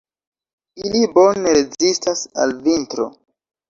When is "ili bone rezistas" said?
0.85-2.27